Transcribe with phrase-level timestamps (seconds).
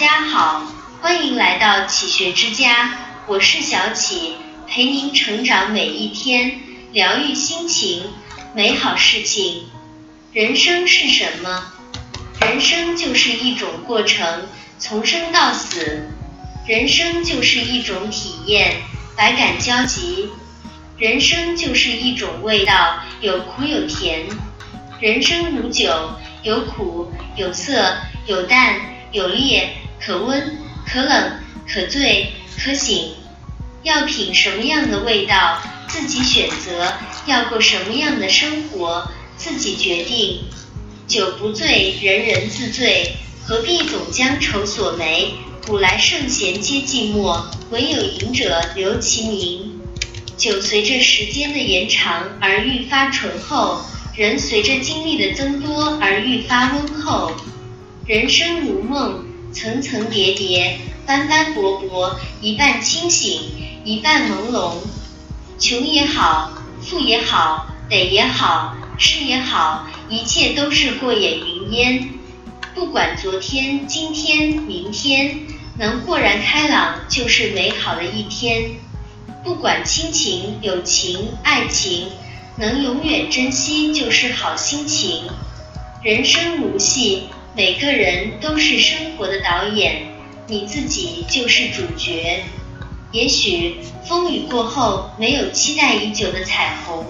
[0.00, 0.62] 家好，
[1.02, 2.96] 欢迎来到启学之家，
[3.26, 4.34] 我是小启，
[4.66, 6.58] 陪您成长每一天，
[6.90, 8.04] 疗愈心情，
[8.54, 9.64] 美好事情。
[10.32, 11.74] 人生是什么？
[12.40, 16.08] 人生就是一种过程，从生到死。
[16.66, 18.76] 人生就是一种体验，
[19.14, 20.30] 百感交集。
[20.96, 24.26] 人生就是一种味道，有苦有甜。
[24.98, 26.12] 人生如酒，
[26.42, 28.76] 有苦有涩，有淡
[29.12, 29.76] 有烈。
[30.04, 33.12] 可温可冷，可醉可醒，
[33.82, 36.94] 要品什么样的味道，自己选择；
[37.26, 40.44] 要过什么样的生活，自己决定。
[41.06, 45.34] 酒不醉，人人自醉，何必总将愁锁眉？
[45.66, 49.80] 古来圣贤皆寂寞，唯有饮者留其名。
[50.36, 53.84] 酒随着时间的延长而愈发醇厚，
[54.16, 57.32] 人随着经历的增多而愈发温厚。
[58.06, 59.29] 人生如梦。
[59.52, 63.40] 层层叠叠，斑斑驳驳，一半清醒，
[63.84, 64.74] 一半朦胧。
[65.58, 72.08] 穷也好，富也好，得也好，失也好，一切都是过眼云烟。
[72.74, 75.40] 不管昨天、今天、明天，
[75.76, 78.70] 能豁然开朗就是美好的一天。
[79.42, 82.06] 不管亲情、友情、爱情，
[82.56, 85.24] 能永远珍惜就是好心情。
[86.02, 87.24] 人生如戏。
[87.56, 90.06] 每个人都是生活的导演，
[90.46, 92.44] 你自己就是主角。
[93.10, 97.04] 也许风雨过后没有期待已久的彩虹，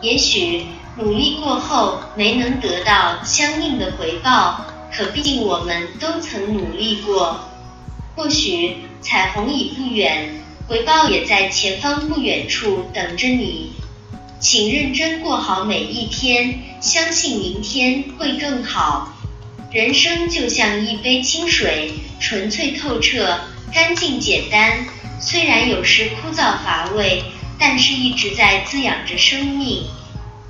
[0.00, 0.66] 也许
[0.98, 7.38] 努力过后没能得到相应的回报，可毕竟我们都曾努力过。
[8.16, 13.74] 或许彩虹已不远，回报也在前方不远处等着你。
[14.40, 19.14] 请认真过好每一天，相信明天会更好。
[19.72, 23.40] 人生就像一杯清水，纯粹透彻，
[23.72, 24.84] 干净简单。
[25.18, 27.22] 虽然有时枯燥乏味，
[27.58, 29.84] 但是一直在滋养着生命。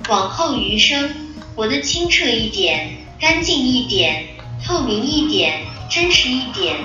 [0.09, 1.15] 往后余生，
[1.55, 4.25] 活得清澈一点，干净一点，
[4.65, 6.75] 透明一点，真实一点。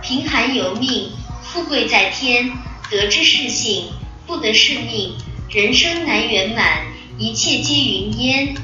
[0.00, 1.10] 贫寒由命，
[1.42, 2.48] 富贵在天。
[2.88, 3.86] 得之是幸，
[4.24, 5.16] 不得是命。
[5.50, 6.86] 人生难圆满，
[7.18, 8.54] 一切皆云烟。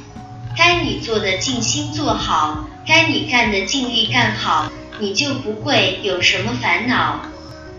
[0.57, 2.69] 该你做的尽心做好。
[2.87, 7.21] 该你干的尽力干好，你就不会有什么烦恼。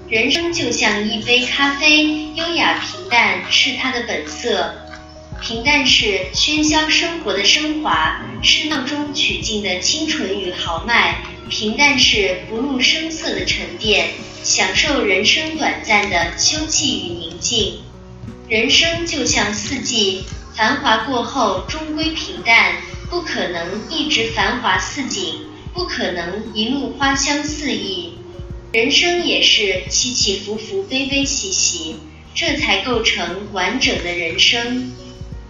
[0.10, 4.76] 人生就像一杯咖啡，优雅平淡是它的本色。
[5.42, 11.18] 平淡是喧嚣生活的升华，是闹中取静的清纯与豪迈。
[11.50, 14.12] 平淡是不露声色的沉淀，
[14.42, 17.82] 享受人生短暂的休憩与宁静。
[18.48, 20.24] 人生就像四季，
[20.56, 22.76] 繁华过后终归平淡。
[23.14, 25.36] 不可能一直繁华似锦，
[25.72, 28.18] 不可能一路花香四溢。
[28.72, 31.98] 人生也是起起伏伏，悲悲喜喜，
[32.34, 34.92] 这才构成完整的人生。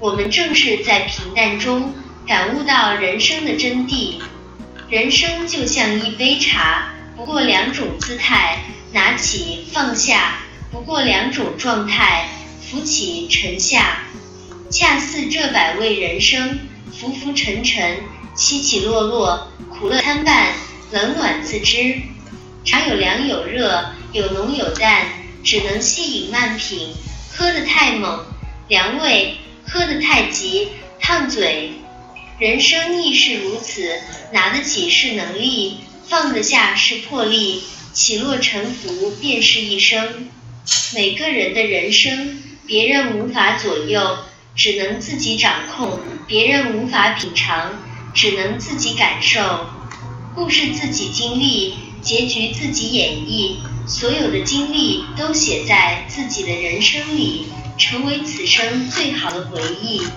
[0.02, 1.94] 我们正是在平淡中
[2.28, 4.16] 感悟到人生的真谛。
[4.90, 8.58] 人生就像一杯茶，不过两种姿态：
[8.92, 10.36] 拿起放下；
[10.70, 12.28] 不过两种状态：
[12.62, 14.04] 浮起沉下。
[14.70, 16.60] 恰似这百味人生。
[17.00, 17.98] 浮浮沉沉，
[18.36, 20.54] 起起落落，苦乐参半，
[20.92, 22.02] 冷暖自知。
[22.64, 25.08] 茶有凉有热，有浓有淡，
[25.44, 26.94] 只能细饮慢品。
[27.36, 28.24] 喝得太猛，
[28.68, 29.34] 凉胃；
[29.68, 30.68] 喝得太急，
[31.00, 31.74] 烫嘴。
[32.40, 34.00] 人生亦是如此，
[34.32, 40.30] 拿得起是能力，放得下是魄力，起落沉浮便是一生。
[40.94, 44.18] 每个人的人生，别人无法左右。
[44.56, 47.72] 只能自己掌控，别人无法品尝，
[48.14, 49.66] 只能自己感受。
[50.36, 57.48] 故事自己经历，结局自己演绎，所有的经历都写在自己的人生里，
[57.78, 60.08] 成为此生最好的回忆。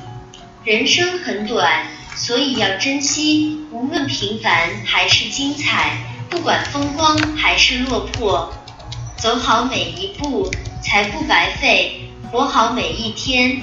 [0.64, 5.96] 人生很短，所以要珍惜，无论平凡还是精彩，
[6.28, 8.52] 不管风光还是落魄，
[9.16, 10.50] 走好每一步，
[10.82, 13.62] 才不白费；活好每一天。